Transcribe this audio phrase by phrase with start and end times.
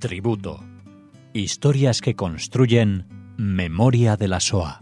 [0.00, 0.64] Tributo.
[1.34, 4.80] Historias que construyen memoria de la SOA.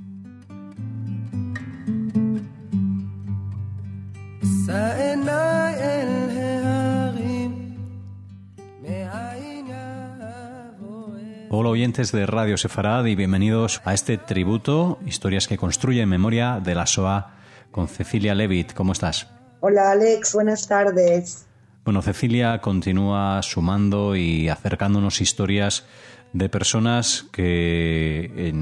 [11.51, 16.77] Hola oyentes de Radio Sefarad y bienvenidos a este tributo, historias que construyen memoria de
[16.77, 17.35] la SOA
[17.73, 18.73] con Cecilia Levitt.
[18.73, 19.27] ¿Cómo estás?
[19.59, 21.48] Hola Alex, buenas tardes.
[21.89, 25.87] Bueno, Cecilia continúa sumando y acercándonos historias
[26.35, 28.53] de personas que,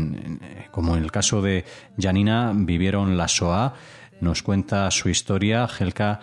[0.70, 1.64] como en el caso de
[1.98, 3.74] Janina, vivieron la SOA.
[4.20, 6.20] Nos cuenta su historia Helka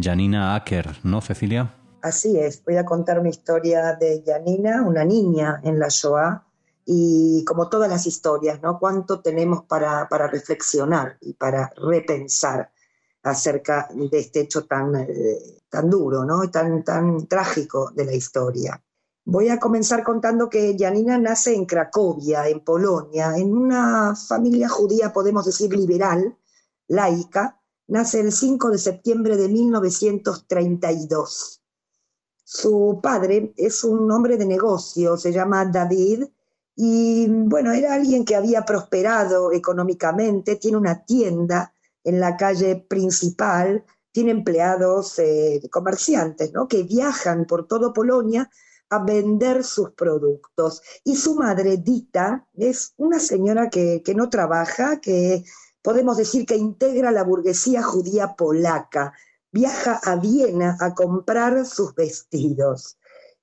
[0.00, 1.74] Janina Acker, ¿no, Cecilia?
[2.02, 6.46] Así es, voy a contar una historia de Janina, una niña en la SOA,
[6.86, 8.78] y como todas las historias, ¿no?
[8.78, 12.70] ¿Cuánto tenemos para, para reflexionar y para repensar?
[13.24, 15.08] acerca de este hecho tan, eh,
[15.74, 16.48] tan duro, ¿no?
[16.52, 18.80] tan, tan trágico de la historia.
[19.24, 25.12] Voy a comenzar contando que Janina nace en Cracovia, en Polonia, en una familia judía,
[25.12, 26.38] podemos decir, liberal,
[26.86, 27.60] laica.
[27.88, 31.60] Nace el 5 de septiembre de 1932.
[32.44, 36.26] Su padre es un hombre de negocio, se llama David,
[36.76, 43.84] y bueno, era alguien que había prosperado económicamente, tiene una tienda en la calle principal,
[44.14, 46.68] tiene empleados eh, comerciantes ¿no?
[46.68, 48.48] que viajan por todo Polonia
[48.88, 50.82] a vender sus productos.
[51.02, 55.42] Y su madre, Dita, es una señora que, no trabaja, que
[55.82, 59.12] podemos decir que integra la burguesía judía polaca.
[59.50, 62.96] Viaja a Viena a comprar sus vestidos.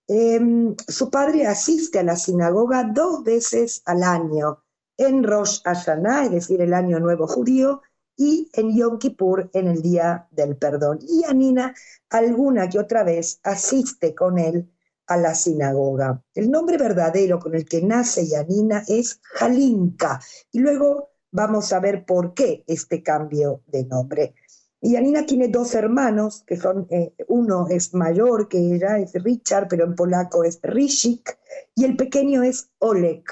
[0.08, 4.64] Em, su padre asiste a la sinagoga dos veces al año,
[4.96, 7.82] en Rosh Hashanah, es decir, el año nuevo judío,
[8.18, 11.00] y en Yom Kippur en el Día del Perdón.
[11.02, 11.74] Y Anina
[12.10, 14.70] alguna que otra vez asiste con él
[15.08, 16.24] a la sinagoga.
[16.34, 20.20] El nombre verdadero con el que nace Yanina es Jalinka
[20.52, 24.36] y luego vamos a ver por qué este cambio de nombre.
[24.84, 29.68] Y Yanina tiene dos hermanos, que son, eh, uno es mayor que ella, es Richard,
[29.70, 31.38] pero en polaco es Rishik,
[31.76, 33.24] y el pequeño es Oleg.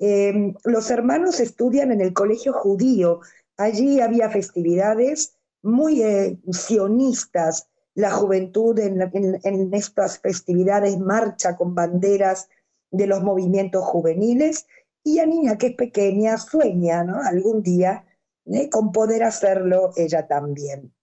[0.00, 3.20] Eh, los hermanos estudian en el colegio judío
[3.58, 7.68] Allí había festividades muy eh, sionistas.
[7.94, 12.48] La juventud en, estas festividades marcha con banderas
[12.92, 14.66] de los movimientos juveniles
[15.02, 17.20] y la niña que es pequeña sueña ¿no?
[17.20, 18.04] algún día
[18.46, 18.70] ¿eh?
[18.70, 20.94] con poder hacerlo ella también.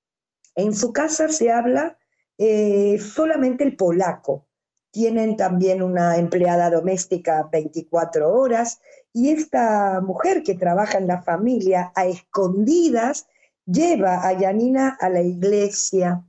[0.55, 1.97] En su casa se habla
[2.37, 4.47] eh, solamente el polaco.
[4.91, 8.79] Tienen también una empleada doméstica 24 horas
[9.15, 13.27] y esta mujer que trabaja en la familia a escondidas
[13.65, 16.21] lleva a Yanina a la iglesia.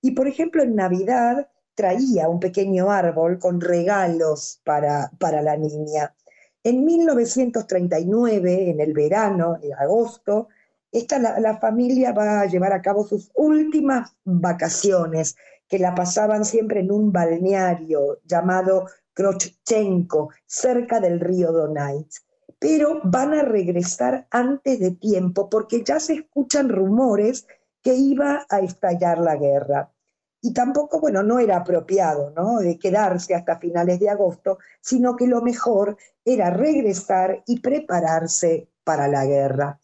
[0.00, 6.14] Y por ejemplo, en Navidad traía un pequeño árbol con regalos para, para la niña.
[6.64, 10.48] En 1939, en el verano, en agosto,
[10.90, 15.36] esta, la, familia va a llevar a cabo sus últimas vacaciones,
[15.68, 22.24] que la pasaban siempre en un balneario llamado Krochchenko, cerca del río Donais
[22.60, 27.46] pero van a regresar antes de tiempo porque ya se escuchan rumores
[27.82, 29.90] que iba a estallar la guerra.
[30.42, 32.58] Y tampoco, bueno, no era apropiado, ¿no?
[32.58, 39.08] De quedarse hasta finales de agosto, sino que lo mejor era regresar y prepararse para
[39.08, 39.78] la guerra.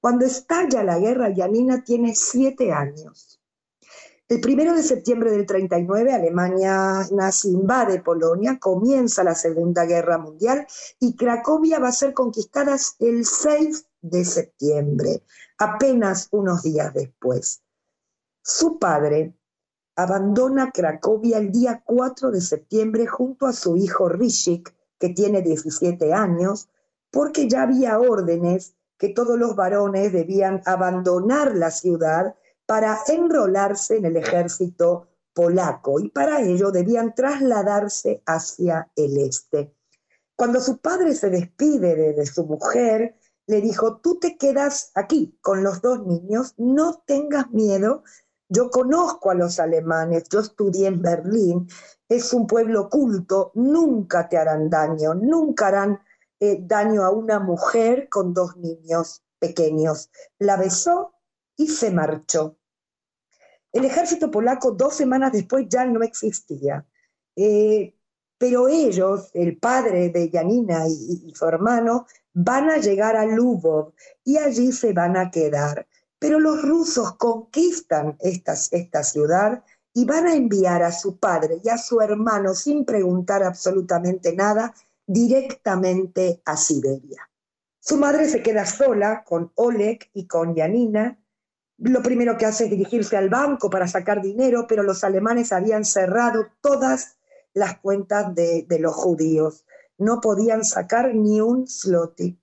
[0.00, 3.39] Cuando estalla la guerra, Yanina tiene siete años.
[4.30, 10.68] El primero de septiembre del 39, Alemania nazi invade Polonia, comienza la Segunda Guerra Mundial
[11.00, 15.24] y Cracovia va a ser conquistada el 6 de septiembre,
[15.58, 17.64] apenas unos días después.
[18.40, 19.34] Su padre
[19.96, 26.12] abandona Cracovia el día 4 de septiembre junto a su hijo Rishik, que tiene 17
[26.12, 26.68] años,
[27.10, 32.36] porque ya había órdenes que todos los varones debían abandonar la ciudad
[32.70, 39.74] para enrolarse en el ejército polaco y para ello debían trasladarse hacia el este.
[40.36, 43.16] Cuando su padre se despide de, su mujer,
[43.48, 48.04] le dijo, tú te quedas aquí con los dos niños, no tengas miedo,
[48.48, 51.66] yo conozco a los alemanes, yo estudié en Berlín,
[52.08, 55.98] es un pueblo culto, nunca te harán daño, nunca harán
[56.38, 60.08] eh, daño a una mujer con dos niños pequeños.
[60.38, 61.14] La besó
[61.56, 62.59] y se marchó.
[63.72, 66.84] El ejército polaco dos semanas después ya no existía.
[67.36, 67.94] Eh,
[68.38, 73.92] pero ellos, el padre de Janina y, su hermano, van a llegar a Lubov
[74.24, 75.86] y allí se van a quedar.
[76.18, 79.62] Pero los rusos conquistan esta ciudad
[79.92, 84.74] y van a enviar a su padre y a su hermano sin preguntar absolutamente nada
[85.06, 87.28] directamente a Siberia.
[87.80, 91.18] Su madre se queda sola con Oleg y con Janina.
[91.80, 95.86] Lo primero que hace es dirigirse al banco para sacar dinero, pero los alemanes habían
[95.86, 97.16] cerrado todas
[97.54, 99.64] las cuentas de, los judíos.
[99.96, 102.38] No podían sacar ni un zloty.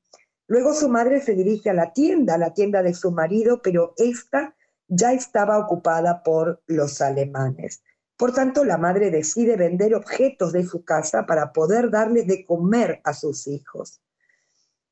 [0.48, 3.94] Luego su madre se dirige a la tienda, a la tienda de su marido, pero
[3.98, 4.56] esta
[4.88, 7.84] ya estaba ocupada por los alemanes.
[8.18, 13.02] Por tanto, la madre decide vender objetos de su casa para poder darles de comer
[13.04, 14.02] a sus hijos.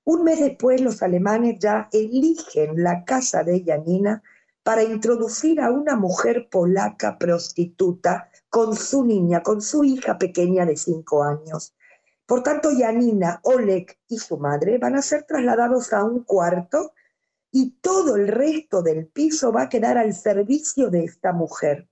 [0.03, 4.21] Un mes después, los alemanes ya eligen la casa de Janina
[4.65, 10.75] para introducir a una mujer polaca prostituta con su niña, con su hija pequeña de
[10.75, 11.75] cinco años.
[12.25, 16.93] Por tanto, Janina, Oleg y su madre van a ser trasladados a un cuarto
[17.51, 21.87] y todo el resto del piso va a quedar al servicio de esta mujer.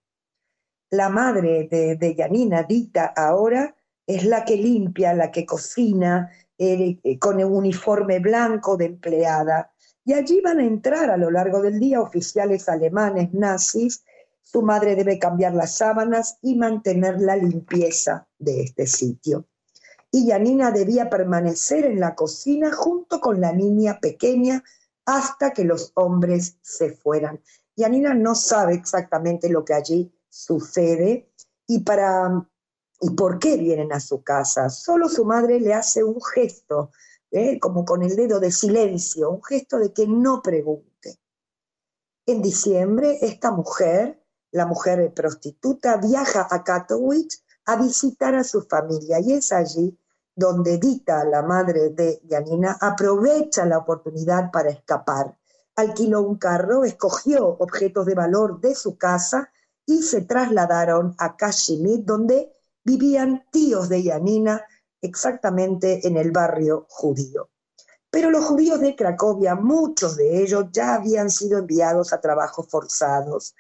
[0.89, 3.75] La madre de, de Yanina, Dita, ahora
[4.07, 9.72] es la que limpia, la que cocina, eh, eh, con un uniforme blanco de empleada.
[10.05, 14.03] Y allí van a entrar a lo largo del día oficiales alemanes nazis.
[14.41, 19.45] Su madre debe cambiar las sábanas y mantener la limpieza de este sitio.
[20.11, 24.63] Y Yanina debía permanecer en la cocina junto con la niña pequeña
[25.05, 27.41] hasta que los hombres se fueran.
[27.75, 31.31] Y Anina no sabe exactamente lo que allí sucede
[31.65, 32.45] y para
[33.03, 34.69] y por qué vienen a su casa.
[34.69, 36.91] Solo su madre le hace un gesto,
[37.33, 37.59] ¿eh?
[37.59, 41.19] como con el dedo de silencio, un gesto de que no pregunte.
[42.25, 49.19] En diciembre, esta mujer, la mujer prostituta, viaja a Katowice a visitar a su familia
[49.19, 49.97] y es allí
[50.35, 55.37] donde Dita, la madre de Janina, aprovecha la oportunidad para escapar.
[55.75, 59.51] Alquiló un carro, escogió objetos de valor de su casa
[59.85, 62.53] y se trasladaron a Kashmir, donde
[62.83, 64.65] vivían tíos de Janina,
[65.03, 67.49] exactamente en el barrio judío.
[68.09, 73.55] Pero los judíos de Cracovia, muchos de ellos ya habían sido enviados a trabajos forzados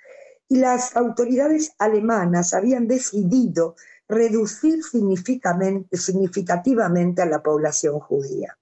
[0.47, 3.75] y las autoridades alemanas habían decidido
[4.07, 8.57] reducir significativamente a la población judía.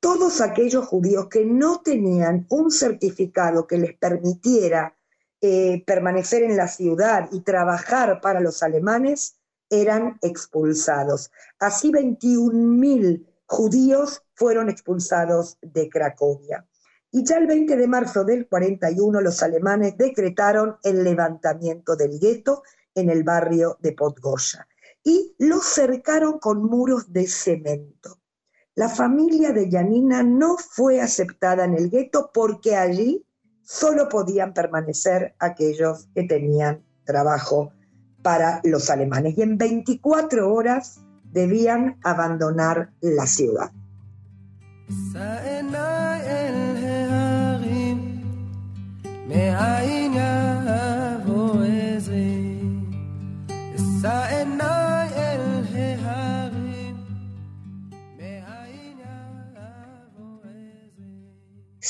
[0.00, 4.96] Todos aquellos judíos que no tenían un certificado que les permitiera
[5.40, 9.36] eh, permanecer en la ciudad y trabajar para los alemanes
[9.70, 11.30] eran expulsados.
[11.58, 16.66] Así 21.000 judíos fueron expulsados de Cracovia.
[17.10, 22.62] Y ya el 20 de marzo del 41 los alemanes decretaron el levantamiento del gueto
[22.94, 24.66] en el barrio de Podgorza
[25.04, 28.20] y lo cercaron con muros de cemento.
[28.74, 33.24] La familia de Yanina no fue aceptada en el gueto porque allí
[33.62, 37.72] solo podían permanecer aquellos que tenían trabajo
[38.24, 40.98] para los alemanes y en 24 horas
[41.30, 43.70] debían abandonar la ciudad.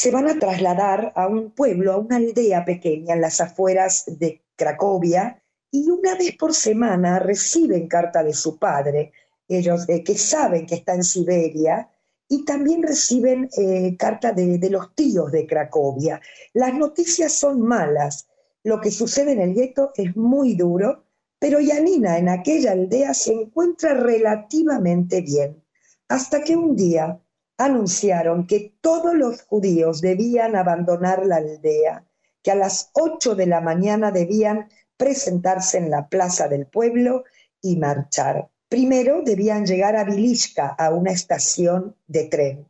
[0.04, 4.42] se van a trasladar a un pueblo, a una aldea pequeña en las afueras de
[4.54, 5.42] Cracovia,
[5.74, 9.10] y una vez por semana reciben carta de su padre,
[9.48, 11.90] ellos eh, que saben que está en Siberia,
[12.28, 16.20] y también reciben eh, carta de, los tíos de Cracovia.
[16.52, 18.28] Las noticias son malas,
[18.62, 21.06] lo que sucede en el gueto es muy duro,
[21.40, 25.60] pero Yanina en aquella aldea se encuentra relativamente bien,
[26.06, 27.20] hasta que un día
[27.58, 32.06] anunciaron que todos los judíos debían abandonar la aldea,
[32.44, 37.24] que a las ocho de la mañana debían presentarse en la plaza del pueblo
[37.60, 38.48] y marchar.
[38.68, 42.68] Primero debían llegar a Vilishka, a una estación de tren.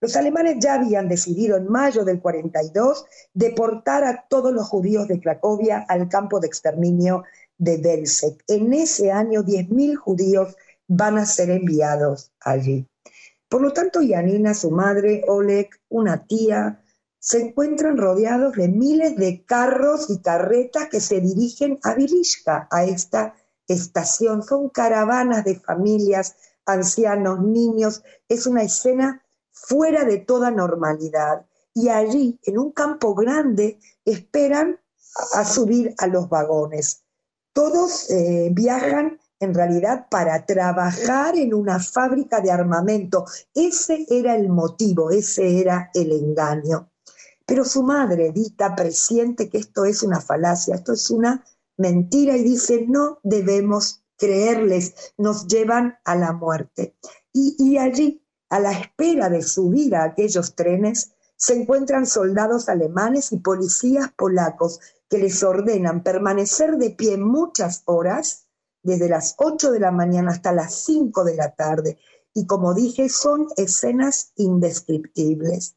[0.00, 5.20] Los alemanes ya habían decidido en mayo del 42 deportar a todos los judíos de
[5.20, 7.24] Cracovia al campo de exterminio
[7.58, 8.42] de Belzec.
[8.48, 10.56] En ese año 10.000 judíos
[10.88, 12.86] van a ser enviados allí.
[13.48, 16.82] Por lo tanto, Yanina, su madre, Oleg, una tía,
[17.20, 22.84] se encuentran rodeados de miles de carros y carretas que se dirigen a Vilishka, a
[22.84, 23.34] esta
[23.68, 24.42] estación.
[24.42, 28.02] Son caravanas de familias, ancianos, niños.
[28.26, 29.22] Es una escena
[29.52, 31.46] fuera de toda normalidad.
[31.74, 34.80] Y allí, en un campo grande, esperan
[35.34, 37.04] a subir a los vagones.
[37.52, 43.26] Todos eh, viajan en realidad para trabajar en una fábrica de armamento.
[43.54, 46.89] Ese era el motivo, ese era el engaño.
[47.50, 51.44] Pero su madre, Dita, presiente que esto es una falacia, esto es una
[51.76, 56.94] mentira y dice, no debemos creerles, nos llevan a la muerte.
[57.32, 63.38] Y, allí, a la espera de subir a aquellos trenes, se encuentran soldados alemanes y
[63.38, 64.78] policías polacos
[65.08, 68.46] que les ordenan permanecer de pie muchas horas,
[68.84, 71.98] desde las 8 de la mañana hasta las 5 de la tarde.
[72.32, 75.74] Y como dije, son escenas indescriptibles.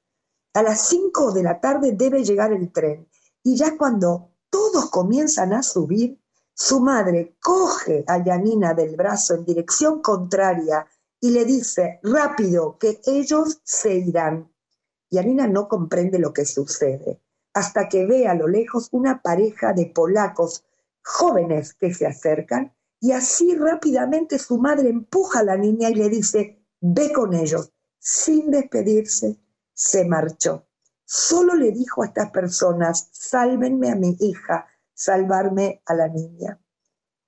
[0.53, 3.07] A las 5 de la tarde debe llegar el tren.
[3.43, 6.19] Y ya cuando todos comienzan a subir,
[6.53, 10.85] su madre coge a Yanina del brazo en dirección contraria
[11.19, 14.51] y le dice, rápido, que ellos se irán.
[15.09, 17.21] Yanina no comprende lo que sucede,
[17.53, 20.65] hasta que ve a lo lejos una pareja de polacos
[21.03, 26.09] jóvenes que se acercan y así rápidamente su madre empuja a la niña y le
[26.09, 27.71] dice, ve con ellos.
[27.99, 29.39] Sin despedirse,
[29.73, 30.67] se marchó.
[31.05, 36.59] Solo le dijo a estas personas, sálvenme a mi hija, salvarme a la niña.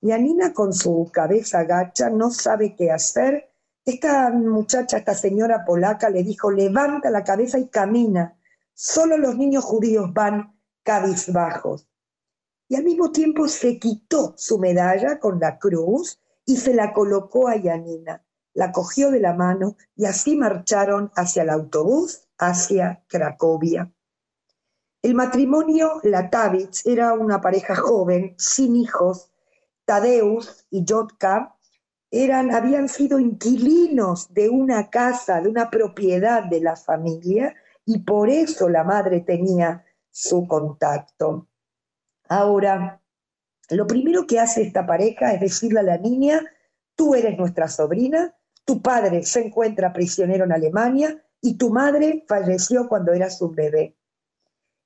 [0.01, 3.49] Yanina con su cabeza gacha no sabe qué hacer
[3.85, 8.35] esta muchacha, esta señora polaca le dijo, levanta la cabeza y camina.
[8.73, 11.87] Solo los niños judíos van cabizbajos.
[12.67, 17.47] Y al mismo tiempo se quitó su medalla con la cruz y se la colocó
[17.47, 18.25] a Yanina.
[18.55, 23.91] La cogió de la mano y así marcharon hacia el autobús, hacia Cracovia.
[25.01, 29.29] El matrimonio Latavich era una pareja joven, sin hijos.
[29.85, 31.55] Tadeus y Jotka
[32.09, 37.53] eran, habían sido inquilinos de una casa, de una propiedad de la familia,
[37.85, 41.47] y por eso la madre tenía su contacto.
[42.27, 42.99] Ahora,
[43.69, 46.41] lo primero que hace esta pareja es decirle a la niña,
[46.95, 52.87] tú eres nuestra sobrina, tu padre se encuentra prisionero en Alemania y tu madre falleció
[52.87, 53.95] cuando eras un bebé.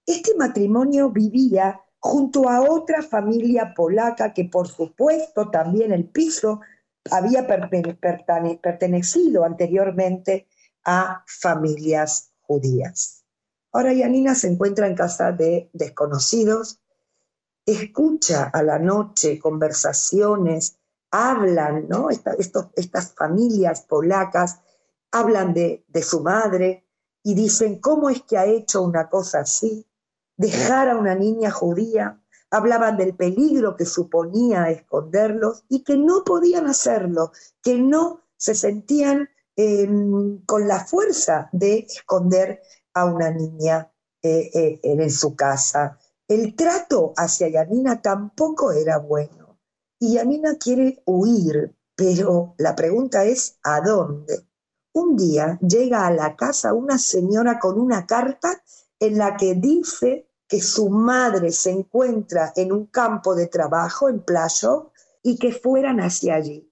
[0.06, 6.60] Este matrimonio vivía junto a otra familia polaca que por supuesto también el piso
[7.12, 10.48] había pertenecido anteriormente
[10.84, 13.24] a familias judías.
[13.72, 16.82] Ahora Yanina se encuentra en casa de desconocidos,
[17.66, 20.78] escucha a la noche conversaciones,
[21.10, 22.10] hablan, ¿no?
[22.10, 24.60] estas familias polacas
[25.12, 26.88] hablan de, de su madre
[27.24, 29.86] y dicen, ¿cómo es que ha hecho una cosa así?
[30.38, 32.20] Dejar a una niña judía
[32.52, 39.30] hablaban del peligro que suponía esconderlos y que no podían hacerlo, que no se sentían
[39.56, 42.62] em, con la fuerza de esconder
[42.94, 46.00] a una niña eh, eh, en su casa.
[46.28, 49.60] El trato hacia Yanina tampoco era bueno
[50.00, 54.49] y Yanina quiere huir, pero la pregunta es ¿a dónde?
[55.02, 58.62] Un día llega a la casa una señora con una carta
[59.00, 64.20] en la que dice que su madre se encuentra en un campo de trabajo en
[64.20, 64.92] Playo
[65.24, 66.70] y que fueran hacia allí.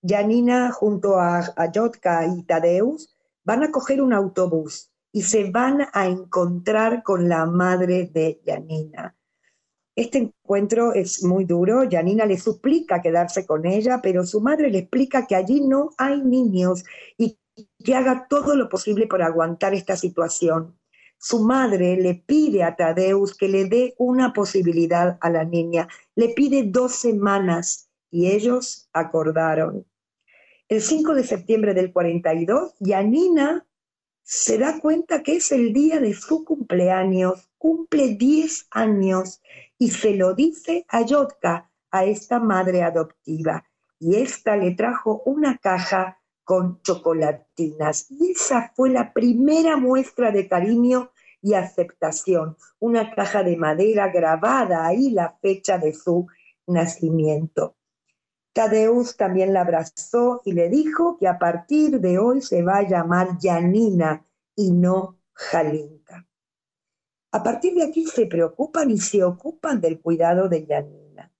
[0.00, 6.06] Janina junto a, a y Tadeus van a coger un autobús y se van a
[6.06, 9.16] encontrar con la madre de Janina.
[9.96, 11.82] Este encuentro es muy duro.
[11.90, 16.22] Janina le suplica quedarse con ella, pero su madre le explica que allí no hay
[16.22, 16.84] niños
[17.18, 17.36] y
[17.86, 20.76] que haga todo lo posible por aguantar esta situación
[21.18, 25.88] su madre le pide a Tadeus que le dé una posibilidad a la niña.
[26.14, 29.86] Le pide dos semanas y ellos acordaron.
[30.68, 33.66] El 5 de septiembre del 42, Yanina
[34.22, 39.40] se da cuenta que es el día de su cumpleaños, cumple 10 años
[39.78, 43.64] y se lo dice a Yotka, a esta madre adoptiva.
[43.98, 48.06] Y esta le trajo una caja con chocolatinas.
[48.08, 51.10] Y esa fue la primera muestra de cariño
[51.42, 52.56] y aceptación.
[52.78, 56.28] Una caja de madera grabada ahí la fecha de su
[56.68, 57.74] nacimiento.
[58.52, 62.88] Tadeus también la abrazó y le dijo que a partir de hoy se va a
[62.88, 64.24] llamar Yanina
[64.54, 66.26] y no Jalinka.
[67.32, 71.32] A partir de aquí se preocupan y se ocupan del cuidado de Yanina.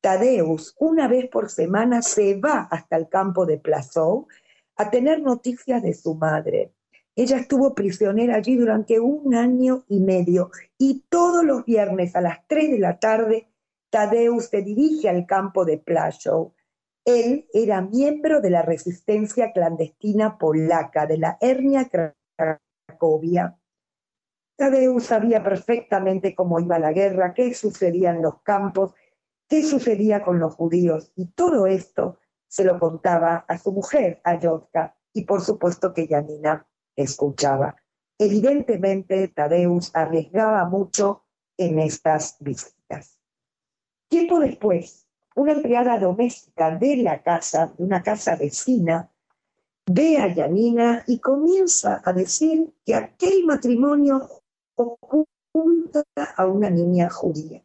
[0.00, 4.26] Tadeus, una vez por semana, se va hasta el campo de Plazou
[4.76, 6.72] a tener noticias de su madre.
[7.14, 12.46] Ella estuvo prisionera allí durante un año y medio y todos los viernes a las
[12.46, 13.48] 3 de la tarde
[13.90, 16.52] Tadeusz se dirige al campo de Plaszow.
[17.06, 21.88] Él era miembro de la resistencia clandestina polaca, de la Hernia
[22.36, 23.58] Cracovia.
[24.56, 28.92] Tadeusz sabía perfectamente cómo iba la guerra, qué sucedía en los campos,
[29.48, 32.18] qué sucedía con los judíos, y todo esto
[32.56, 37.76] se lo contaba a su mujer, a Jotka, y por supuesto que Janina escuchaba.
[38.18, 41.24] Evidentemente, Tadeus arriesgaba mucho
[41.58, 43.20] en estas visitas.
[44.08, 49.12] Tiempo después, una empleada doméstica de la casa, de una casa vecina,
[49.84, 54.30] ve a Yanina y comienza a decir que aquel matrimonio
[54.76, 56.04] oculta
[56.36, 57.62] a una niña judía.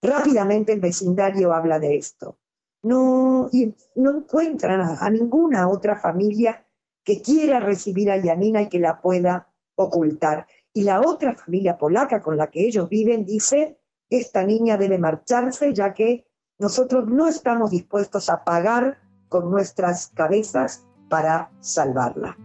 [0.00, 2.38] Rápidamente el vecindario habla de esto.
[2.82, 3.48] No,
[3.96, 6.66] no encuentran a, ninguna otra familia
[7.04, 10.46] que quiera recibir a Yanina y que la pueda ocultar.
[10.72, 13.78] Y la otra familia polaca con la que ellos viven dice,
[14.10, 16.26] esta niña debe marcharse ya que
[16.58, 18.98] nosotros no estamos dispuestos a pagar
[19.28, 22.36] con nuestras cabezas para salvarla.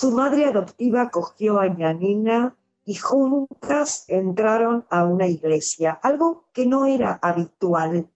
[0.00, 6.86] Su madre adoptiva cogió a Yanina y juntas entraron a una iglesia, algo que no
[6.86, 8.08] era habitual.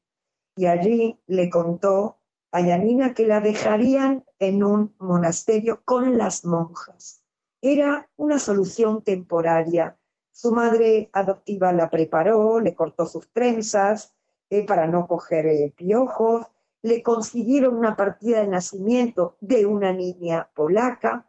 [0.57, 2.17] Y allí le contó
[2.53, 7.25] a Yanina que la dejarían en un monasterio con las monjas
[7.61, 9.99] era una solución temporaria.
[10.33, 14.15] Su madre adoptiva la preparó, le cortó sus trenzas
[14.49, 16.47] eh, para no coger eh, piojos,
[16.83, 21.27] le consiguieron una partida de nacimiento de una niña polaca.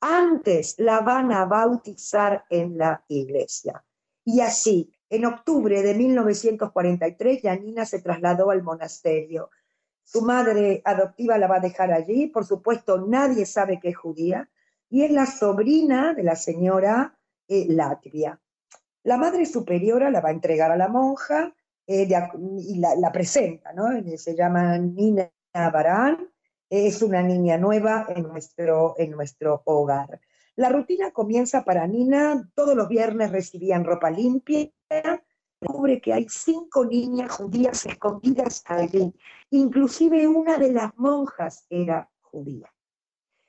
[0.00, 3.84] Antes la van a bautizar en la iglesia.
[4.24, 9.50] Y así, en octubre de 1943, Janina se trasladó al monasterio.
[10.04, 14.48] Su madre adoptiva la va a dejar allí, por supuesto nadie sabe que es judía,
[14.88, 18.40] y es la sobrina de la señora eh, Latvia.
[19.02, 21.54] La madre superiora la va a entregar a la monja
[21.86, 22.08] eh,
[22.58, 23.88] y la, presenta, ¿no?
[24.16, 26.29] Se llama Nina Barán,
[26.70, 30.20] es una niña nueva en nuestro, en nuestro hogar.
[30.54, 34.70] La rutina comienza para Nina, todos los viernes recibían ropa limpia,
[35.60, 39.12] descubre que hay cinco niñas judías escondidas allí,
[39.50, 42.72] inclusive una de las monjas era judía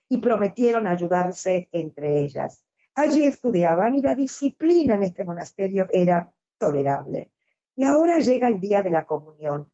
[0.09, 2.65] y prometieron ayudarse entre ellas.
[2.95, 7.31] Allí estudiaban y la disciplina en este monasterio era tolerable.
[7.77, 9.71] Y ahora llega el día de la comunión.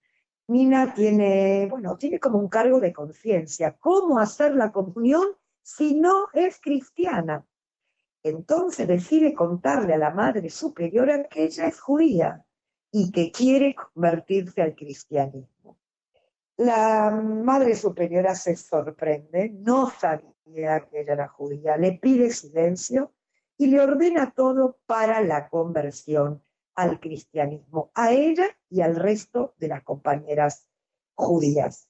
[0.48, 3.76] Nina tiene, bueno, tiene como un cargo de conciencia.
[3.78, 5.26] ¿Cómo hacer la comunión
[5.62, 7.46] si no es cristiana?
[8.24, 12.46] Entonces decide contarle a la Madre Superiora que ella es judía
[12.92, 15.78] y que quiere convertirse al cristianismo.
[16.56, 23.14] La Madre Superiora se sorprende, no sabía que ella era judía, le pide silencio
[23.58, 26.42] y le ordena todo para la conversión
[26.78, 30.70] al cristianismo, a ella y al resto de las compañeras
[31.16, 31.90] judías.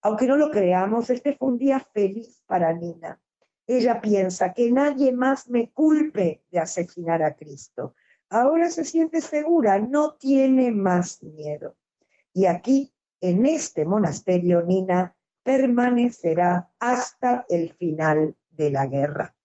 [0.00, 3.20] Aunque no lo creamos, este fue un día feliz para Nina.
[3.66, 7.94] Ella piensa que nadie más me culpe de asesinar a Cristo.
[8.30, 11.76] Ahora se siente segura, no tiene más miedo.
[12.32, 19.36] Y aquí en este monasterio Nina permanecerá hasta el final de la guerra.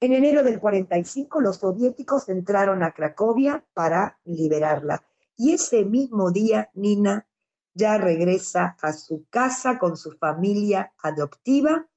[0.00, 5.02] En enero del 45 los soviéticos entraron a Cracovia para liberarla
[5.36, 7.26] y ese mismo día Nina
[7.74, 11.88] ya regresa a su casa con su familia adoptiva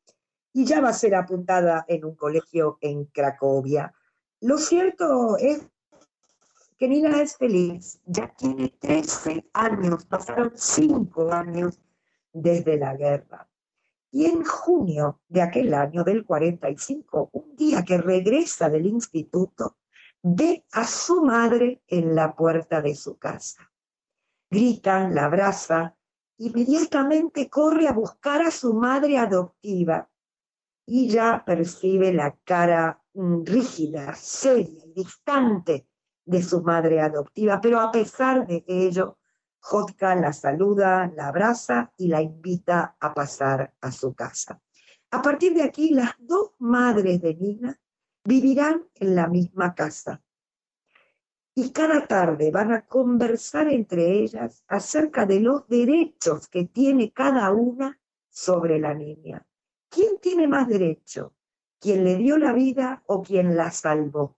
[0.52, 3.94] y ya va a ser apuntada en un colegio en Cracovia.
[4.40, 5.62] Lo cierto es
[6.80, 11.80] que Nina es feliz, ya tiene 13 años, pasaron 5 años
[12.34, 13.48] desde la guerra.
[14.12, 19.78] Y en junio de aquel año, del 45, un día que regresa del instituto,
[20.22, 23.72] ve a su madre en la puerta de su casa.
[24.50, 25.96] Gritan, la abraza,
[26.38, 30.10] inmediatamente corre a buscar a su madre adoptiva
[30.86, 35.88] y ya percibe la cara rígida, seria y distante
[36.26, 39.18] de su madre adoptiva, pero a pesar de ello,
[39.62, 44.60] Jotka la saluda, la abraza y la invita a pasar a su casa.
[45.12, 47.80] A partir de aquí, las dos madres de Nina
[48.24, 50.22] vivirán en la misma casa.
[51.54, 57.52] Y cada tarde van a conversar entre ellas acerca de los derechos que tiene cada
[57.52, 59.46] una sobre la niña.
[59.90, 61.36] ¿Quién tiene más derecho?
[61.80, 64.38] ¿Quién le dio la vida o quien la salvó?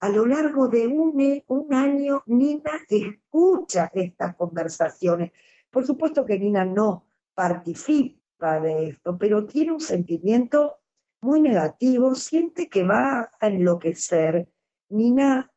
[0.00, 5.32] A lo largo de un, año, Nina escucha estas conversaciones.
[5.70, 10.78] Por supuesto que Nina no participa de esto, pero tiene un sentimiento
[11.20, 14.48] muy negativo, siente que va a enloquecer.
[14.88, 15.52] Nina,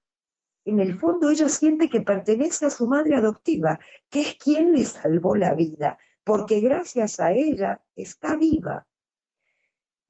[0.66, 3.80] en el fondo, ella siente que pertenece a su madre adoptiva,
[4.10, 8.86] que es quien le salvó la vida, porque gracias a ella está viva.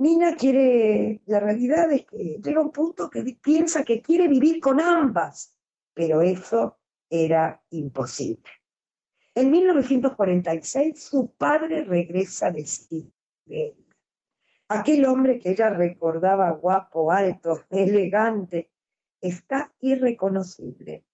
[0.04, 4.82] Nina quiere, la realidad es que llega un punto que piensa que quiere vivir con
[4.82, 5.56] ambas,
[5.94, 6.78] pero eso
[7.10, 8.52] era imposible.
[9.34, 13.74] En 1946 su padre regresa de Siberia
[14.68, 18.72] Aquel hombre que ella recordaba guapo, alto, elegante,
[19.22, 21.06] está irreconocible,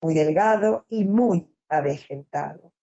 [0.00, 2.73] muy delgado y muy avejentado.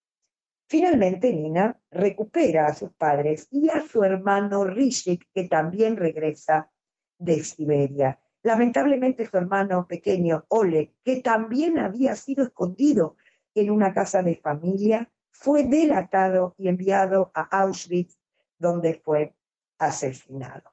[0.72, 6.70] Finalmente Nina recupera a sus padres y a su hermano Rishik, que también regresa
[7.18, 8.18] de Siberia.
[8.42, 13.16] Lamentablemente su hermano pequeño, Ole, que también había sido escondido
[13.54, 18.18] en una casa de familia, fue delatado y enviado a Auschwitz,
[18.58, 19.34] donde fue
[19.76, 20.70] asesinado.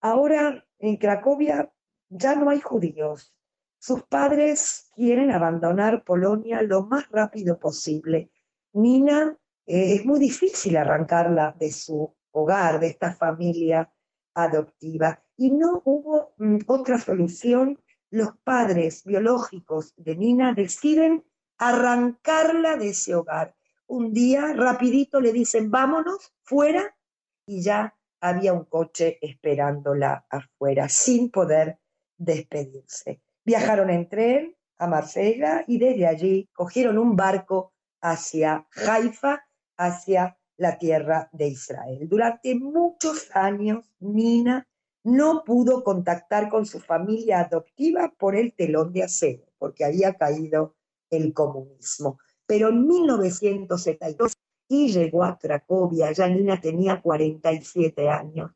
[0.00, 1.70] Ahora en Cracovia
[2.08, 3.36] ya no hay judíos.
[3.78, 8.30] Sus padres quieren abandonar Polonia lo más rápido posible.
[8.72, 13.92] Nina eh, es muy difícil arrancarla de su hogar, de esta familia
[14.34, 15.22] adoptiva.
[15.36, 17.78] Y no hubo mm, otra solución.
[18.10, 21.24] Los padres biológicos de Nina deciden
[21.58, 23.54] arrancarla de ese hogar.
[23.86, 26.96] Un día, rapidito, le dicen, vámonos, fuera,
[27.46, 31.78] y ya había un coche esperándola afuera, sin poder
[32.16, 33.22] despedirse.
[33.44, 39.44] Viajaron en tren a Marsella y desde allí cogieron un barco hacia Haifa,
[39.76, 42.08] hacia la tierra de Israel.
[42.08, 44.66] Durante muchos años, Nina
[45.02, 50.74] no pudo contactar con su familia adoptiva por el telón de acero, porque había caído
[51.08, 52.18] el comunismo.
[52.46, 54.32] Pero en 1972
[54.68, 58.52] y llegó a Cracovia, ya Nina tenía 47 años.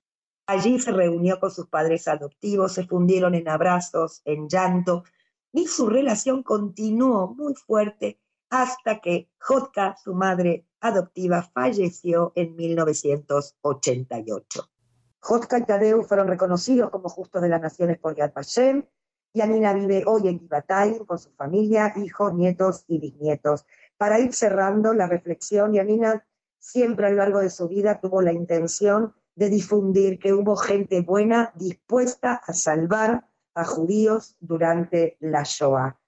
[0.46, 5.04] Allí se reunió con sus padres adoptivos, se fundieron en abrazos, en llanto,
[5.52, 8.20] y su relación continuó muy fuerte
[8.62, 14.70] hasta que Jotka, su madre adoptiva, falleció en 1988.
[15.18, 18.86] Jotka y Tadeu fueron reconocidos como justos de las naciones por Yad Vashem,
[19.32, 23.66] y Anina vive hoy en Givatayim con su familia, hijos, nietos y bisnietos.
[23.96, 26.24] Para ir cerrando la reflexión, Yanina
[26.60, 31.00] siempre a lo largo de su vida tuvo la intención de difundir que hubo gente
[31.00, 35.98] buena dispuesta a salvar a judíos durante la Shoah.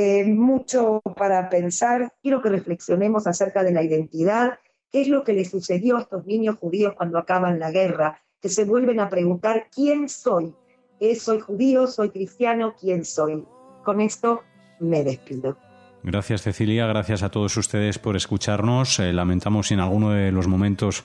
[0.00, 4.60] Eh, mucho para pensar, quiero que reflexionemos acerca de la identidad,
[4.92, 8.48] qué es lo que le sucedió a estos niños judíos cuando acaban la guerra, que
[8.48, 10.54] se vuelven a preguntar, ¿quién soy?
[11.00, 11.88] ¿Eh, ¿Soy judío?
[11.88, 12.76] ¿Soy cristiano?
[12.80, 13.44] ¿Quién soy?
[13.84, 14.42] Con esto
[14.78, 15.58] me despido.
[16.02, 18.98] Gracias Cecilia, gracias a todos ustedes por escucharnos.
[19.00, 21.04] Eh, lamentamos si en alguno de los momentos,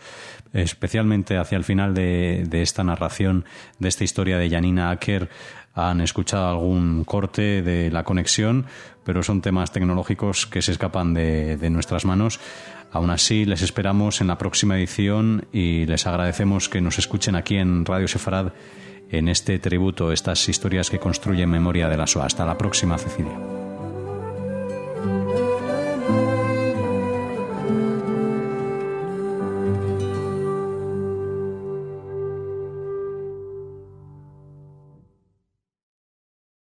[0.54, 3.46] especialmente hacia el final de, esta narración,
[3.80, 5.30] de esta historia de Janina Acker,
[5.74, 8.68] han escuchado algún corte de la conexión,
[9.04, 12.40] pero son temas tecnológicos que se escapan de, nuestras manos.
[12.92, 17.58] Aún así, les esperamos en la próxima edición y les agradecemos que nos escuchen aquí
[17.58, 18.54] en Radio Sefarad
[19.10, 22.28] en este tributo, estas historias que construyen memoria de la SOA.
[22.28, 23.63] Hasta la próxima, Cecilia.